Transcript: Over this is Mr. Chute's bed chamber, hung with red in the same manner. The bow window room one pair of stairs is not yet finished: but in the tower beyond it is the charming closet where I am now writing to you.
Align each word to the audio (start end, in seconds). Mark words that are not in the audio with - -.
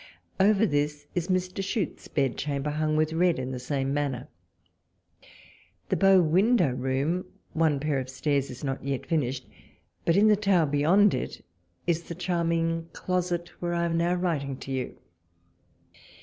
Over 0.39 0.65
this 0.65 1.05
is 1.13 1.27
Mr. 1.27 1.63
Chute's 1.63 2.07
bed 2.07 2.35
chamber, 2.35 2.71
hung 2.71 2.95
with 2.97 3.13
red 3.13 3.37
in 3.37 3.51
the 3.51 3.59
same 3.59 3.93
manner. 3.93 4.29
The 5.89 5.95
bow 5.95 6.23
window 6.23 6.71
room 6.71 7.25
one 7.53 7.79
pair 7.79 7.99
of 7.99 8.09
stairs 8.09 8.49
is 8.49 8.63
not 8.63 8.83
yet 8.83 9.05
finished: 9.05 9.47
but 10.03 10.17
in 10.17 10.27
the 10.27 10.35
tower 10.35 10.65
beyond 10.65 11.13
it 11.13 11.45
is 11.85 12.01
the 12.01 12.15
charming 12.15 12.89
closet 12.93 13.49
where 13.61 13.75
I 13.75 13.85
am 13.85 13.95
now 13.97 14.15
writing 14.15 14.57
to 14.61 14.71
you. 14.71 14.97